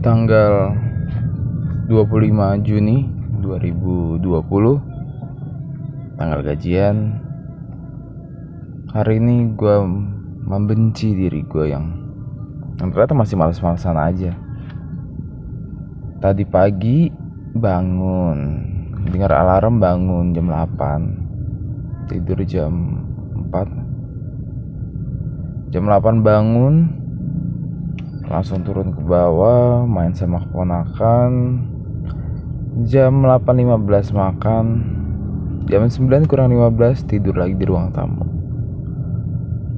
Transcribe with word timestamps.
tanggal 0.00 0.72
25 1.92 2.64
Juni 2.64 3.04
2020 3.44 4.24
Tanggal 6.16 6.40
gajian. 6.40 7.20
Hari 8.96 9.20
ini 9.20 9.52
gue 9.52 9.76
membenci 10.44 11.12
diri 11.12 11.44
gue 11.44 11.68
yang 11.68 12.00
Yang 12.80 12.96
ternyata 12.96 13.12
masih 13.12 13.36
males-malesan 13.36 14.00
aja. 14.00 14.32
Tadi 16.24 16.48
pagi 16.48 17.12
bangun 17.52 18.38
Dengar 19.04 19.36
alarm 19.36 19.84
bangun 19.84 20.32
jam 20.32 20.48
8 20.48 22.08
Tidur 22.08 22.40
jam 22.48 23.04
4 23.52 25.76
Jam 25.76 25.84
8 25.84 26.24
bangun 26.24 26.99
langsung 28.30 28.62
turun 28.62 28.94
ke 28.94 29.02
bawah 29.02 29.82
main 29.90 30.14
sama 30.14 30.46
keponakan 30.46 31.60
jam 32.86 33.26
8.15 33.26 34.14
makan. 34.14 34.66
Jam 35.66 35.86
9 35.86 36.30
kurang 36.30 36.54
15 36.54 37.10
tidur 37.10 37.34
lagi 37.34 37.58
di 37.58 37.66
ruang 37.66 37.90
tamu. 37.90 38.24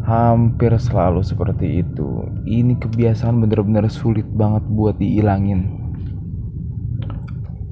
Hampir 0.04 0.76
selalu 0.76 1.24
seperti 1.24 1.80
itu. 1.80 2.28
Ini 2.44 2.76
kebiasaan 2.76 3.40
bener-bener 3.40 3.88
sulit 3.88 4.28
banget 4.36 4.64
buat 4.68 5.00
diilangin. 5.00 5.80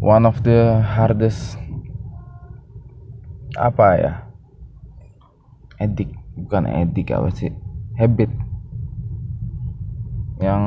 One 0.01 0.25
of 0.25 0.41
the 0.43 0.81
hardest 0.81 1.61
apa 3.61 3.87
ya 3.99 4.13
edik 5.83 6.15
bukan 6.39 6.65
edik 6.65 7.13
apa 7.13 7.29
sih 7.35 7.51
habit 7.99 8.31
yang 10.51 10.65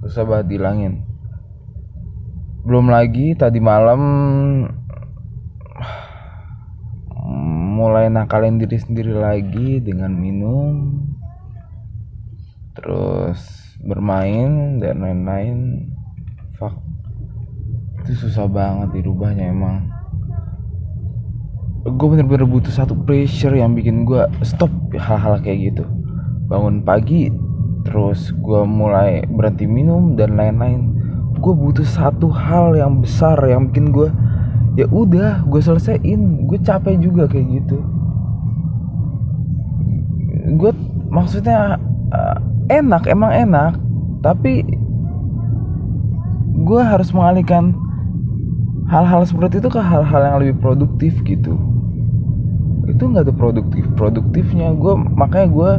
susah 0.00 0.24
banget 0.24 0.56
dihilangin. 0.56 1.04
Belum 2.64 2.88
lagi 2.88 3.36
tadi 3.36 3.60
malam 3.60 4.00
mulai 7.76 8.08
nakalin 8.08 8.56
diri 8.56 8.80
sendiri 8.80 9.12
lagi 9.12 9.84
dengan 9.84 10.16
minum 10.16 11.04
terus 12.72 13.44
bermain 13.84 14.80
dan 14.80 15.04
lain-lain. 15.04 15.92
Fuck 16.56 16.92
itu 18.02 18.26
susah 18.26 18.50
banget 18.50 18.98
dirubahnya 18.98 19.54
emang. 19.54 19.86
Gue 21.86 22.08
bener-bener 22.14 22.46
butuh 22.46 22.70
satu 22.70 22.98
pressure 23.06 23.54
yang 23.54 23.78
bikin 23.78 24.06
gue 24.06 24.26
stop 24.42 24.70
hal-hal 24.94 25.38
kayak 25.38 25.70
gitu. 25.70 25.84
Bangun 26.50 26.82
pagi 26.82 27.30
terus 27.92 28.32
gue 28.40 28.64
mulai 28.64 29.20
berhenti 29.28 29.68
minum 29.68 30.16
dan 30.16 30.40
lain-lain. 30.40 30.96
Gue 31.44 31.52
butuh 31.52 31.84
satu 31.84 32.32
hal 32.32 32.72
yang 32.72 33.04
besar 33.04 33.36
yang 33.44 33.68
bikin 33.68 33.92
gue 33.92 34.08
ya 34.80 34.88
udah 34.88 35.44
gue 35.44 35.60
selesaiin. 35.60 36.48
Gue 36.48 36.56
capek 36.64 36.96
juga 37.04 37.28
kayak 37.28 37.46
gitu. 37.60 37.84
Gue 40.56 40.72
maksudnya 41.12 41.76
uh, 42.16 42.40
enak 42.72 43.04
emang 43.12 43.28
enak. 43.28 43.76
Tapi 44.24 44.64
gue 46.64 46.80
harus 46.80 47.12
mengalihkan 47.12 47.76
hal-hal 48.88 49.28
seperti 49.28 49.60
itu 49.60 49.68
ke 49.68 49.84
hal-hal 49.84 50.20
yang 50.24 50.36
lebih 50.40 50.56
produktif 50.64 51.12
gitu. 51.28 51.60
Itu 52.88 53.04
nggak 53.04 53.28
ada 53.28 53.34
produktif 53.36 53.84
produktifnya. 54.00 54.72
Gue 54.80 54.96
makanya 54.96 55.48
gue 55.52 55.72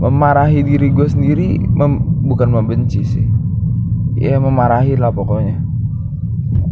memarahi 0.00 0.64
diri 0.64 0.88
gue 0.88 1.04
sendiri 1.04 1.60
mem, 1.60 2.24
bukan 2.24 2.48
membenci 2.48 3.04
sih. 3.04 3.26
Ya 4.16 4.40
memarahi 4.40 4.96
lah 4.96 5.12
pokoknya. 5.12 5.60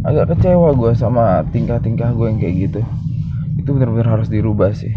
Agak 0.03 0.33
kecewa 0.33 0.73
gue 0.73 0.91
sama 0.97 1.45
tingkah-tingkah 1.53 2.09
gue 2.17 2.25
yang 2.25 2.39
kayak 2.41 2.55
gitu. 2.57 2.81
Itu 3.61 3.77
benar-benar 3.77 4.17
harus 4.19 4.33
dirubah 4.33 4.73
sih. 4.73 4.91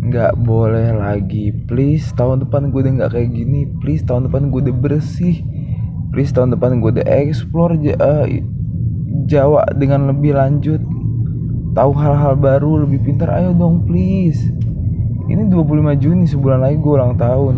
Nggak 0.00 0.40
boleh 0.40 0.96
lagi. 0.96 1.52
Please 1.68 2.08
tahun 2.16 2.48
depan 2.48 2.72
gue 2.72 2.80
udah 2.80 2.92
nggak 3.04 3.12
kayak 3.12 3.30
gini. 3.36 3.68
Please 3.84 4.00
tahun 4.08 4.32
depan 4.32 4.48
gue 4.48 4.64
udah 4.64 4.76
bersih. 4.80 5.44
Please 6.16 6.32
tahun 6.32 6.56
depan 6.56 6.80
gue 6.80 6.96
udah 6.96 7.06
explore 7.06 7.76
uh, 7.76 8.24
Jawa 9.28 9.68
dengan 9.76 10.08
lebih 10.08 10.36
lanjut. 10.36 10.80
Tahu 11.74 11.90
hal-hal 11.98 12.38
baru 12.38 12.86
lebih 12.86 13.02
pintar 13.02 13.34
ayo 13.34 13.50
dong 13.50 13.82
please 13.82 14.54
ini 15.24 15.48
25 15.48 16.02
Juni 16.02 16.24
sebulan 16.28 16.60
lagi 16.60 16.76
gue 16.76 16.92
ulang 16.92 17.16
tahun. 17.16 17.56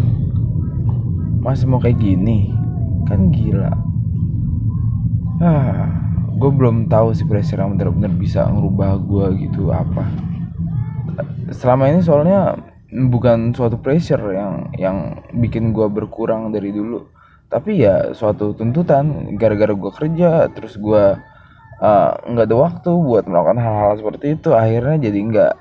Masih 1.43 1.67
mau 1.67 1.83
kayak 1.83 1.99
gini? 1.99 2.55
Kan 3.11 3.35
gila. 3.35 3.75
Ah 5.43 5.91
gue 6.37 6.51
belum 6.53 6.93
tahu 6.93 7.17
sih 7.17 7.25
pressure 7.25 7.65
yang 7.65 7.81
benar-benar 7.81 8.13
bisa 8.13 8.45
ngerubah 8.45 9.01
gue 9.09 9.27
gitu 9.49 9.73
apa. 9.73 10.05
Selama 11.51 11.89
ini 11.89 12.05
soalnya 12.05 12.61
bukan 12.93 13.57
suatu 13.57 13.81
pressure 13.81 14.21
yang 14.31 14.71
yang 14.77 14.97
bikin 15.41 15.73
gue 15.73 15.89
berkurang 15.89 16.53
dari 16.53 16.71
dulu. 16.71 17.09
Tapi 17.49 17.83
ya 17.83 18.13
suatu 18.13 18.53
tuntutan 18.53 19.35
gara-gara 19.39 19.73
gue 19.73 19.93
kerja 19.95 20.51
terus 20.53 20.77
gue 20.77 21.19
uh, 21.81 22.11
nggak 22.27 22.47
uh, 22.47 22.49
ada 22.53 22.57
waktu 22.57 22.91
buat 22.91 23.25
melakukan 23.27 23.59
hal-hal 23.63 23.93
seperti 23.97 24.35
itu 24.37 24.51
akhirnya 24.53 25.09
jadi 25.09 25.19
nggak 25.31 25.53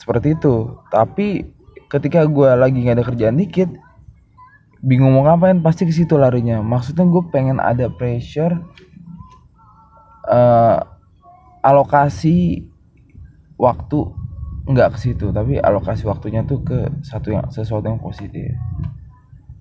seperti 0.00 0.40
itu. 0.40 0.80
Tapi 0.88 1.44
ketika 1.92 2.24
gue 2.24 2.48
lagi 2.56 2.80
nggak 2.80 2.96
ada 2.96 3.04
kerjaan 3.04 3.36
dikit 3.36 3.68
bingung 4.80 5.12
mau 5.12 5.28
ngapain 5.28 5.60
pasti 5.60 5.84
ke 5.84 5.92
situ 5.92 6.16
larinya. 6.16 6.64
Maksudnya 6.64 7.04
gue 7.04 7.22
pengen 7.28 7.60
ada 7.60 7.92
pressure 7.92 8.56
uh, 10.24 10.80
alokasi 11.60 12.64
waktu 13.60 14.16
nggak 14.70 14.96
ke 14.96 14.98
situ 15.02 15.34
tapi 15.34 15.60
alokasi 15.60 16.08
waktunya 16.08 16.46
tuh 16.48 16.64
ke 16.64 16.88
satu 17.04 17.36
yang 17.36 17.52
sesuatu 17.52 17.84
yang 17.84 18.00
positif. 18.00 18.56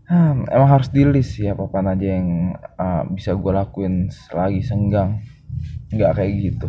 Hmm, 0.09 0.47
emang 0.49 0.73
harus 0.73 0.89
di 0.89 1.05
list 1.05 1.37
ya 1.37 1.53
apa 1.53 1.69
aja 1.85 2.07
yang 2.17 2.57
uh, 2.81 3.05
bisa 3.13 3.35
gue 3.37 3.51
lakuin 3.53 4.09
selagi 4.09 4.63
senggang. 4.65 5.21
Nggak 5.93 6.15
kayak 6.17 6.33
gitu. 6.39 6.67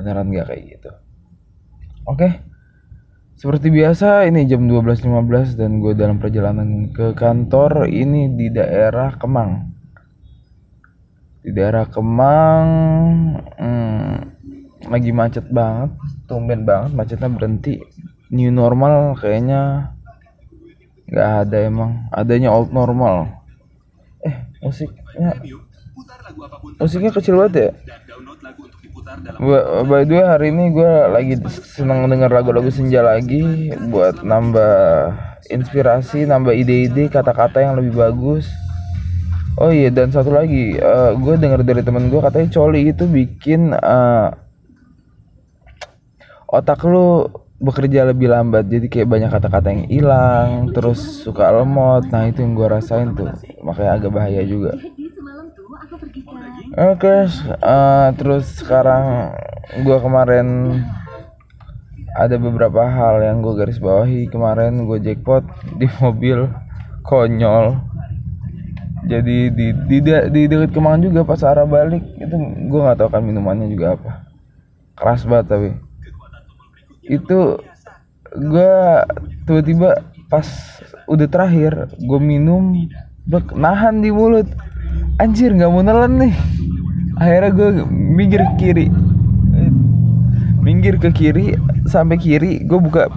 Beneran 0.00 0.32
nggak 0.32 0.48
kayak 0.48 0.62
gitu. 0.66 0.90
Oke? 2.08 2.26
okay. 2.26 2.49
Seperti 3.40 3.72
biasa 3.72 4.28
ini 4.28 4.44
jam 4.44 4.68
12.15 4.68 5.56
dan 5.56 5.80
gue 5.80 5.96
dalam 5.96 6.20
perjalanan 6.20 6.92
ke 6.92 7.16
kantor 7.16 7.88
ini 7.88 8.36
di 8.36 8.52
daerah 8.52 9.16
Kemang. 9.16 9.64
Di 11.40 11.48
daerah 11.48 11.88
Kemang 11.88 12.68
hmm, 13.56 14.12
lagi 14.92 15.10
macet 15.16 15.48
banget, 15.48 15.96
tumben 16.28 16.68
banget 16.68 16.92
macetnya 16.92 17.32
berhenti. 17.32 17.80
New 18.28 18.52
normal 18.52 19.16
kayaknya 19.16 19.96
nggak 21.08 21.30
ada 21.48 21.56
emang, 21.64 22.12
adanya 22.12 22.52
old 22.52 22.76
normal. 22.76 23.40
Eh 24.20 24.36
musiknya 24.60 25.40
musiknya 26.76 27.08
kecil 27.08 27.40
banget 27.40 27.54
ya. 27.56 27.70
By 29.90 30.06
the 30.06 30.14
way 30.14 30.22
hari 30.22 30.54
ini 30.54 30.70
gue 30.70 30.92
lagi 31.10 31.34
seneng 31.66 32.06
denger 32.06 32.30
lagu-lagu 32.30 32.70
senja 32.70 33.02
lagi 33.02 33.74
buat 33.90 34.22
nambah 34.22 35.10
inspirasi, 35.50 36.30
nambah 36.30 36.54
ide-ide, 36.54 37.10
kata-kata 37.10 37.58
yang 37.58 37.74
lebih 37.74 37.98
bagus. 37.98 38.46
Oh 39.58 39.74
iya 39.74 39.90
dan 39.90 40.14
satu 40.14 40.30
lagi, 40.30 40.78
uh, 40.78 41.18
gue 41.18 41.34
denger 41.36 41.66
dari 41.66 41.82
temen 41.82 42.06
gue 42.06 42.22
katanya 42.22 42.54
Coli 42.54 42.94
itu 42.94 43.04
bikin 43.10 43.74
uh, 43.74 44.30
otak 46.46 46.86
lu 46.86 47.26
bekerja 47.60 48.08
lebih 48.08 48.30
lambat 48.32 48.72
jadi 48.72 48.86
kayak 48.88 49.10
banyak 49.10 49.28
kata-kata 49.28 49.68
yang 49.74 49.84
hilang 49.90 50.48
terus 50.70 51.26
suka 51.26 51.50
lemot. 51.50 52.06
Nah 52.14 52.30
itu 52.30 52.46
yang 52.46 52.54
gue 52.54 52.68
rasain 52.70 53.10
tuh 53.18 53.26
makanya 53.66 53.90
agak 53.98 54.10
bahaya 54.14 54.46
juga 54.46 54.78
Oke, 56.70 57.02
okay, 57.02 57.26
uh, 57.66 58.14
terus 58.14 58.62
sekarang 58.62 59.34
gue 59.82 59.98
kemarin 59.98 60.78
ada 62.14 62.38
beberapa 62.38 62.86
hal 62.86 63.26
yang 63.26 63.42
gue 63.42 63.58
garis 63.58 63.82
bawahi 63.82 64.30
kemarin 64.30 64.86
gue 64.86 65.02
jackpot 65.02 65.42
di 65.82 65.90
mobil 65.98 66.46
konyol. 67.02 67.74
Jadi 69.02 69.50
di 69.50 69.74
di 69.90 69.98
di, 69.98 70.14
di 70.14 70.42
dekat 70.46 70.70
Kemang 70.70 71.02
juga 71.02 71.26
pas 71.26 71.42
arah 71.42 71.66
balik 71.66 72.06
itu 72.22 72.38
gue 72.38 72.80
nggak 72.86 73.02
tahu 73.02 73.18
kan 73.18 73.26
minumannya 73.26 73.66
juga 73.66 73.98
apa. 73.98 74.30
Keras 74.94 75.26
banget 75.26 75.46
tapi 75.50 75.70
itu 77.02 77.58
gue 78.30 78.74
tiba-tiba 79.42 80.06
pas 80.30 80.46
udah 81.10 81.26
terakhir 81.26 81.90
gue 81.98 82.20
minum 82.22 82.86
nahan 83.58 84.06
di 84.06 84.14
mulut 84.14 84.46
anjir 85.20 85.52
nggak 85.52 85.70
mau 85.70 85.84
nelen 85.84 86.12
nih. 86.16 86.34
Akhirnya 87.20 87.50
gue 87.52 87.68
minggir 87.90 88.40
ke 88.40 88.54
kiri. 88.56 88.86
Minggir 90.64 90.96
ke 90.96 91.12
kiri 91.12 91.56
sampai 91.84 92.16
kiri 92.16 92.64
gue 92.64 92.80
buka 92.80 93.12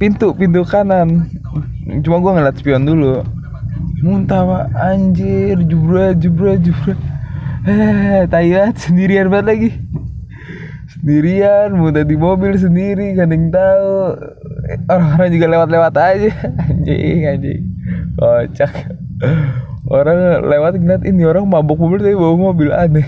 pintu 0.00 0.32
pintu 0.32 0.64
kanan. 0.64 1.28
Cuma 2.00 2.20
gue 2.24 2.32
ngeliat 2.32 2.56
spion 2.56 2.88
dulu. 2.88 3.20
Muntah 4.00 4.42
pak. 4.44 4.64
Anjir 4.76 5.60
jubra 5.68 6.16
jubra 6.16 6.56
jubra. 6.56 6.96
Eh 7.68 8.24
tayat 8.30 8.80
sendirian 8.80 9.28
banget 9.28 9.46
lagi. 9.46 9.70
Sendirian 10.96 11.76
muntah 11.76 12.08
di 12.08 12.16
mobil 12.16 12.56
sendiri 12.56 13.12
gak 13.12 13.28
ada 13.28 13.34
yang 13.36 13.48
tahu. 13.52 13.96
Orang-orang 14.88 15.30
juga 15.34 15.46
lewat-lewat 15.52 15.92
aja. 15.92 16.30
Anjing 16.72 17.20
anjing. 17.28 17.62
Kocak 18.16 18.72
orang 19.86 20.42
lewat 20.42 20.72
ngeliat 20.82 21.02
ini 21.06 21.22
orang 21.22 21.46
mabuk 21.46 21.78
mobil 21.78 22.02
tapi 22.02 22.18
bawa 22.18 22.34
mobil 22.34 22.70
aneh. 22.74 23.06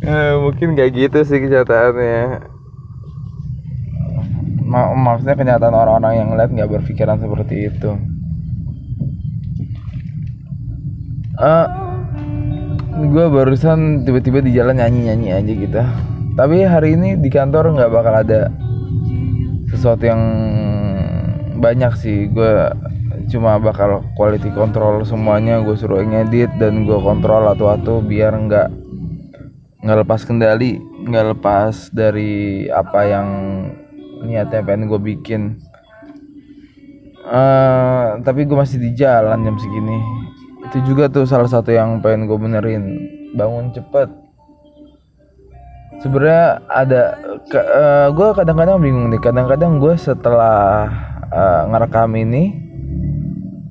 Eh, 0.00 0.32
mungkin 0.44 0.76
kayak 0.76 0.92
gitu 0.96 1.18
sih 1.28 1.38
kenyataannya. 1.40 2.48
Ma 4.70 4.94
maksudnya 4.94 5.34
kenyataan 5.34 5.74
orang-orang 5.74 6.14
yang 6.14 6.28
ngeliat 6.32 6.50
nggak 6.54 6.70
berpikiran 6.70 7.18
seperti 7.18 7.68
itu. 7.68 7.90
Uh, 11.40 11.66
gue 13.00 13.26
barusan 13.32 14.04
tiba-tiba 14.04 14.44
di 14.44 14.52
jalan 14.52 14.76
nyanyi-nyanyi 14.76 15.28
aja 15.32 15.52
gitu. 15.52 15.82
Tapi 16.36 16.64
hari 16.64 16.94
ini 16.96 17.16
di 17.18 17.28
kantor 17.32 17.76
nggak 17.76 17.92
bakal 17.92 18.14
ada 18.14 18.52
sesuatu 19.72 20.04
yang 20.06 20.22
banyak 21.58 21.92
sih. 21.98 22.28
Gue 22.30 22.70
cuma 23.30 23.56
bakal 23.62 24.02
quality 24.18 24.50
control 24.52 25.06
semuanya 25.06 25.62
gue 25.62 25.78
suruh 25.78 26.02
ngedit 26.02 26.50
dan 26.58 26.84
gue 26.84 26.98
kontrol 26.98 27.46
atau-atau 27.54 28.02
biar 28.02 28.34
nggak 28.34 28.68
nggak 29.80 29.98
lepas 30.04 30.26
kendali 30.28 30.76
nggak 31.08 31.38
lepas 31.38 31.88
dari 31.94 32.68
apa 32.68 33.00
yang 33.08 33.28
niatnya 34.24 34.60
pengen 34.60 34.88
gue 34.88 35.00
bikin. 35.00 35.56
Uh, 37.30 38.18
tapi 38.26 38.44
gue 38.44 38.56
masih 38.56 38.80
di 38.80 38.90
jalan 38.96 39.44
jam 39.44 39.56
segini. 39.56 39.98
Itu 40.68 40.82
juga 40.84 41.08
tuh 41.08 41.24
salah 41.24 41.48
satu 41.48 41.72
yang 41.72 42.02
pengen 42.04 42.28
gue 42.28 42.36
benerin. 42.36 42.84
Bangun 43.36 43.72
cepet. 43.72 44.08
Sebenarnya 46.00 46.64
ada 46.72 47.02
uh, 47.52 48.08
gue 48.12 48.28
kadang-kadang 48.34 48.80
bingung 48.80 49.12
nih. 49.12 49.20
Kadang-kadang 49.20 49.78
gue 49.78 49.94
setelah 49.96 50.88
uh, 51.32 51.62
ngerekam 51.70 52.12
ini 52.16 52.69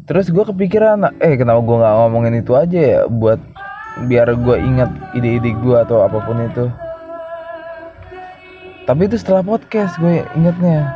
terus 0.10 0.34
gue 0.34 0.42
kepikiran 0.42 1.06
eh 1.22 1.38
kenapa 1.38 1.62
gue 1.62 1.78
nggak 1.78 1.96
ngomongin 2.02 2.42
itu 2.42 2.58
aja 2.58 2.80
ya 2.82 3.00
buat 3.06 3.38
biar 4.10 4.32
gue 4.32 4.58
ingat 4.58 4.90
ide-ide 5.14 5.54
gue 5.60 5.76
atau 5.76 6.02
apa 6.02 6.18
pun 6.24 6.40
itu. 6.40 6.66
Tapi 8.88 9.06
itu 9.06 9.22
setelah 9.22 9.46
podcast 9.46 10.00
gue 10.02 10.26
ingetnya 10.34 10.90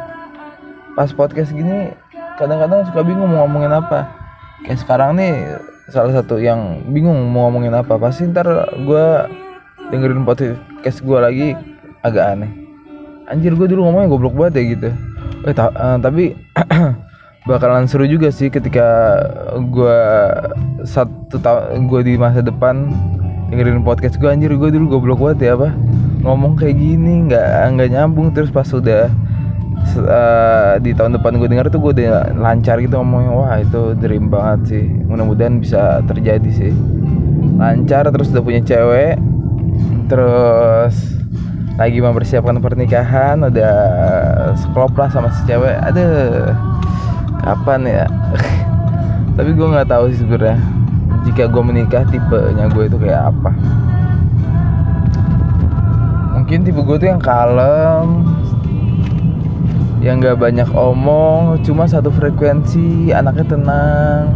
pas 0.93 1.09
podcast 1.09 1.49
gini 1.53 1.93
kadang-kadang 2.37 2.85
suka 2.89 3.05
bingung 3.05 3.29
mau 3.29 3.45
ngomongin 3.45 3.75
apa. 3.75 4.09
Kayak 4.63 4.79
sekarang 4.81 5.19
nih 5.19 5.61
salah 5.91 6.15
satu 6.15 6.39
yang 6.39 6.81
bingung 6.89 7.29
mau 7.29 7.49
ngomongin 7.49 7.75
apa. 7.75 7.99
Pasti 7.99 8.29
ntar 8.29 8.47
gue 8.73 9.05
dengerin 9.91 10.23
podcast 10.23 11.03
gue 11.03 11.19
lagi 11.19 11.47
agak 12.01 12.39
aneh. 12.39 12.51
Anjir 13.29 13.53
gue 13.53 13.67
dulu 13.67 13.89
ngomongnya 13.89 14.09
goblok 14.09 14.35
banget 14.37 14.53
ya 14.57 14.63
gitu. 14.73 14.89
Eh 15.43 15.53
ta 15.53 15.69
uh, 15.75 15.97
tapi 15.99 16.33
bakalan 17.43 17.83
seru 17.91 18.07
juga 18.07 18.31
sih 18.31 18.47
ketika 18.47 19.19
gue 19.59 19.99
satu 20.87 21.35
tahun 21.43 21.91
gue 21.91 22.01
di 22.07 22.13
masa 22.15 22.39
depan 22.39 22.87
dengerin 23.51 23.83
podcast 23.83 24.15
gue 24.15 24.31
anjir 24.31 24.55
gue 24.55 24.69
dulu 24.71 24.97
goblok 24.97 25.19
banget 25.19 25.51
ya 25.51 25.59
apa? 25.59 25.69
Ngomong 26.23 26.55
kayak 26.55 26.79
gini 26.79 27.27
nggak 27.27 27.75
nggak 27.75 27.89
nyambung. 27.91 28.31
Terus 28.31 28.49
pas 28.49 28.65
udah 28.71 29.11
uh, 30.07 30.73
di 30.79 30.95
tahun 30.95 31.19
depan 31.19 31.37
gue 31.37 31.49
denger 31.51 31.67
tuh 31.67 31.83
gue 31.83 31.91
udah 31.99 32.31
lancar 32.39 32.79
gitu 32.79 32.95
ngomongnya. 32.95 33.31
Wah 33.35 33.55
itu 33.59 33.93
dream 33.99 34.31
banget 34.31 34.59
sih. 34.71 34.85
Mudah-mudahan 35.05 35.59
bisa 35.59 35.99
terjadi 36.07 36.49
sih. 36.49 36.73
Lancar 37.59 38.07
terus 38.07 38.31
udah 38.31 38.43
punya 38.43 38.61
cewek. 38.63 39.19
Terus 40.07 40.95
lagi 41.75 41.99
mempersiapkan 41.99 42.63
pernikahan. 42.63 43.43
Udah 43.43 43.75
seklop 44.55 44.95
lah 44.95 45.11
sama 45.11 45.27
si 45.35 45.43
cewek. 45.43 45.75
Aduh 45.91 46.72
kapan 47.43 47.81
ya? 47.85 48.05
Tapi 49.37 49.49
gue 49.51 49.67
nggak 49.67 49.91
tahu 49.91 50.09
sih 50.15 50.23
sebenarnya. 50.23 50.57
Jika 51.27 51.51
gue 51.51 51.63
menikah 51.63 52.03
tipenya 52.07 52.71
gue 52.71 52.83
itu 52.87 52.97
kayak 52.99 53.35
apa? 53.35 53.51
Mungkin 56.39 56.67
tipe 56.67 56.81
gue 56.83 56.97
tuh 56.99 57.07
yang 57.07 57.23
kalem 57.23 58.27
yang 60.03 60.19
gak 60.19 60.35
banyak 60.35 60.67
omong 60.75 61.63
cuma 61.63 61.87
satu 61.87 62.11
frekuensi 62.11 63.15
anaknya 63.15 63.55
tenang 63.55 64.35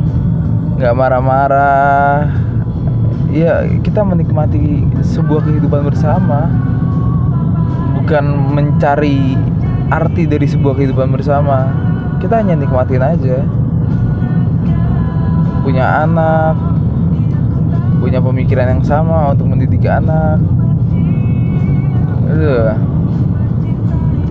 nggak 0.80 0.95
marah-marah. 0.95 2.31
Ya 3.33 3.68
kita 3.83 4.06
menikmati 4.06 4.88
sebuah 5.04 5.44
kehidupan 5.44 5.83
bersama. 5.89 6.48
Bukan 8.00 8.56
mencari 8.56 9.36
arti 9.92 10.24
dari 10.24 10.48
sebuah 10.48 10.80
kehidupan 10.80 11.12
bersama 11.12 11.68
kita 12.18 12.42
hanya 12.42 12.58
nikmatin 12.58 13.04
aja. 13.04 13.38
Punya 15.62 16.08
anak 16.08 16.56
punya 17.98 18.24
pemikiran 18.24 18.78
yang 18.78 18.84
sama 18.86 19.34
untuk 19.34 19.52
mendidik 19.52 19.84
anak. 19.84 20.40
Aduh. 22.28 22.75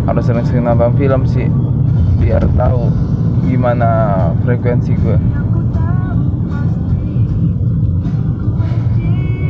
harus 0.07 0.23
sering-sering 0.23 0.63
nonton 0.63 0.95
film 0.95 1.27
sih 1.27 1.51
biar 2.23 2.39
tahu 2.55 2.95
gimana 3.51 3.91
frekuensi 4.47 4.95
gue 4.95 5.19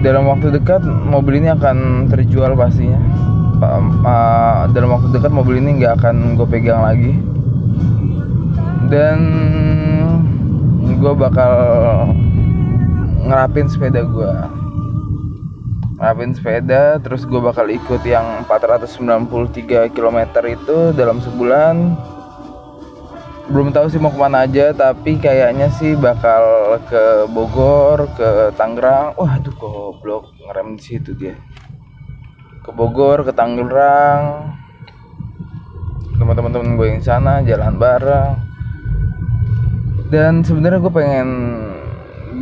dalam 0.01 0.25
waktu 0.25 0.57
dekat 0.57 0.81
mobil 0.87 1.45
ini 1.45 1.51
akan 1.51 2.09
terjual 2.09 2.55
pastinya. 2.55 2.97
Dalam 4.71 4.89
waktu 4.93 5.13
dekat 5.13 5.33
mobil 5.35 5.59
ini 5.61 5.83
nggak 5.83 5.99
akan 6.01 6.39
gue 6.41 6.47
pegang 6.47 6.85
lagi 6.87 7.19
dan 8.87 9.19
gue 10.97 11.13
bakal 11.13 11.53
ngerapin 13.27 13.67
sepeda 13.67 14.07
gue 14.07 14.33
ngerapin 15.97 16.37
sepeda 16.37 17.01
terus 17.01 17.25
gue 17.25 17.41
bakal 17.41 17.73
ikut 17.73 18.05
yang 18.05 18.45
493 18.45 19.97
km 19.97 20.19
itu 20.45 20.93
dalam 20.93 21.25
sebulan. 21.25 21.97
Belum 23.49 23.73
tahu 23.73 23.89
sih 23.89 23.97
mau 23.97 24.13
ke 24.13 24.21
mana 24.21 24.45
aja 24.45 24.77
tapi 24.77 25.17
kayaknya 25.17 25.73
sih 25.73 25.97
bakal 25.97 26.77
ke 26.85 27.25
Bogor 27.33 28.13
ke 28.13 28.53
Tangerang. 28.61 29.17
Wah 29.17 29.41
aduh 29.41 29.57
goblok. 29.57 30.37
Ngerem 30.45 30.77
di 30.77 30.83
situ 30.85 31.17
dia. 31.17 31.33
Ke 32.61 32.77
Bogor 32.77 33.25
ke 33.25 33.33
Tangerang. 33.33 34.53
Teman-teman 36.21 36.77
gue 36.77 36.87
yang 36.93 37.01
sana 37.01 37.41
jalan 37.41 37.81
bareng 37.81 38.46
dan 40.07 40.47
sebenarnya 40.47 40.79
gue 40.79 40.95
pengen 40.95 41.29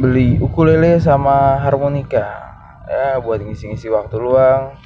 beli 0.05 0.37
ukulele 0.41 1.01
sama 1.01 1.57
harmonika. 1.63 2.45
Ya 2.85 3.17
buat 3.25 3.41
ngisi-ngisi 3.41 3.89
waktu 3.89 4.21
luang 4.21 4.77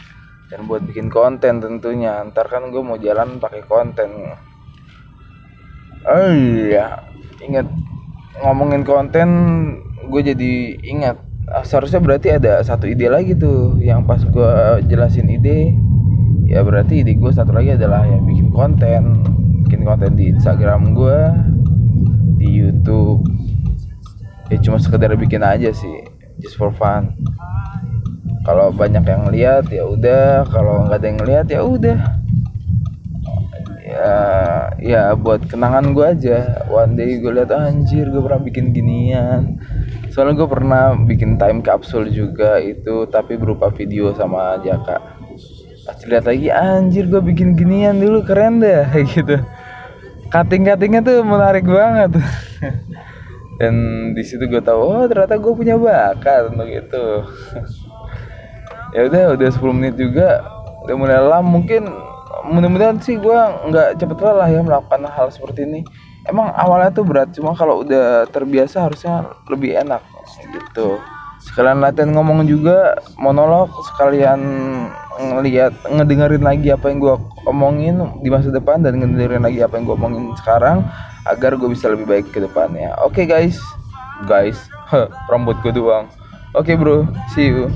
dan 0.47 0.71
buat 0.71 0.87
bikin 0.87 1.11
konten 1.11 1.59
tentunya. 1.59 2.23
Ntar 2.31 2.47
kan 2.47 2.71
gue 2.71 2.83
mau 2.83 2.95
jalan 2.95 3.43
pakai 3.43 3.67
konten. 3.67 4.11
Oh 6.07 6.31
iya 6.31 7.03
ingat 7.43 7.67
ngomongin 8.47 8.87
konten 8.87 9.29
gue 10.07 10.23
jadi 10.23 10.53
ingat. 10.87 11.19
Ah, 11.49 11.65
seharusnya 11.65 11.99
berarti 11.99 12.29
ada 12.29 12.61
satu 12.61 12.85
ide 12.85 13.09
lagi 13.09 13.33
tuh 13.33 13.81
yang 13.81 14.05
pas 14.07 14.23
gue 14.23 14.53
jelasin 14.87 15.27
ide. 15.27 15.75
Ya 16.47 16.63
berarti 16.63 17.03
ide 17.03 17.19
gue 17.19 17.33
satu 17.35 17.51
lagi 17.51 17.75
adalah 17.75 18.07
yang 18.07 18.23
bikin 18.23 18.55
konten. 18.55 19.27
Bikin 19.67 19.83
konten 19.83 20.15
di 20.15 20.31
Instagram 20.33 20.95
gue 20.95 21.19
di 22.49 22.65
YouTube. 22.65 23.29
Ya 24.49 24.57
cuma 24.65 24.81
sekedar 24.81 25.13
bikin 25.13 25.45
aja 25.45 25.69
sih 25.77 26.09
just 26.41 26.57
for 26.57 26.73
fun. 26.73 27.13
Kalau 28.49 28.73
banyak 28.73 29.05
yang 29.05 29.29
lihat 29.29 29.69
ya 29.69 29.85
udah. 29.85 30.49
Kalau 30.49 30.89
nggak 30.89 30.97
ada 30.97 31.07
yang 31.07 31.21
lihat 31.21 31.47
ya 31.53 31.61
udah. 31.61 31.99
Ya 33.85 34.17
ya 34.81 35.03
buat 35.13 35.45
kenangan 35.45 35.93
gue 35.93 36.07
aja. 36.09 36.65
One 36.73 36.97
day 36.97 37.21
gue 37.21 37.29
lihat 37.29 37.53
anjir 37.53 38.09
gue 38.09 38.23
pernah 38.25 38.41
bikin 38.41 38.73
ginian. 38.73 39.61
Soalnya 40.09 40.41
gue 40.41 40.49
pernah 40.49 40.97
bikin 40.97 41.37
time 41.37 41.61
capsule 41.61 42.09
juga 42.09 42.57
itu 42.57 43.05
tapi 43.13 43.37
berupa 43.37 43.69
video 43.69 44.17
sama 44.17 44.57
Jaka. 44.65 44.97
Pas 45.85 46.01
lihat 46.09 46.25
lagi 46.25 46.49
anjir 46.49 47.05
gue 47.05 47.21
bikin 47.21 47.53
ginian 47.53 48.01
dulu 48.01 48.25
keren 48.25 48.65
deh 48.65 48.89
gitu 49.13 49.37
cutting 50.29 50.69
cuttingnya 50.69 51.01
tuh 51.05 51.25
menarik 51.25 51.65
banget. 51.65 52.17
Dan 53.59 53.75
di 54.15 54.23
situ 54.23 54.47
gue 54.47 54.63
tahu 54.63 54.79
oh 54.79 55.05
ternyata 55.11 55.35
gue 55.35 55.51
punya 55.51 55.75
bakat 55.75 56.55
untuk 56.55 56.71
itu 56.71 57.05
ya 58.95 59.01
udah 59.11 59.35
udah 59.35 59.49
10 59.51 59.77
menit 59.77 59.95
juga 59.99 60.47
udah 60.87 60.95
mulai 60.95 61.19
lelam 61.19 61.45
mungkin 61.45 61.91
mudah-mudahan 62.49 63.03
sih 63.03 63.19
gue 63.19 63.39
nggak 63.69 63.99
cepet 64.01 64.19
lelah 64.23 64.49
ya 64.49 64.61
melakukan 64.63 65.05
hal 65.11 65.29
seperti 65.29 65.67
ini. 65.67 65.81
Emang 66.29 66.53
awalnya 66.55 66.93
tuh 66.93 67.09
berat 67.09 67.33
cuma 67.33 67.57
kalau 67.57 67.83
udah 67.83 68.29
terbiasa 68.29 68.85
harusnya 68.89 69.33
lebih 69.49 69.75
enak 69.75 70.01
gitu. 70.53 71.01
Sekalian 71.41 71.81
latihan 71.81 72.13
ngomong 72.13 72.45
juga 72.45 73.01
monolog 73.17 73.73
sekalian 73.95 74.41
ngelihat 75.19 75.75
ngedengerin 75.91 76.47
lagi 76.47 76.71
apa 76.71 76.89
yang 76.89 77.03
gue 77.03 77.15
omongin 77.51 77.99
di 78.23 78.31
masa 78.31 78.55
depan 78.55 78.87
dan 78.87 79.03
ngedengerin 79.03 79.43
lagi 79.43 79.61
apa 79.61 79.75
yang 79.77 79.85
gue 79.91 79.97
omongin 79.99 80.25
sekarang 80.39 80.87
agar 81.27 81.59
gue 81.59 81.69
bisa 81.69 81.91
lebih 81.91 82.07
baik 82.07 82.27
ke 82.31 82.39
depannya. 82.39 82.95
Oke 83.03 83.23
okay, 83.23 83.27
guys. 83.27 83.59
Guys. 84.31 84.59
Rambut 85.31 85.59
gue 85.61 85.75
doang. 85.75 86.07
Oke 86.55 86.73
okay, 86.73 86.75
bro. 86.79 87.05
See 87.35 87.51
you 87.51 87.69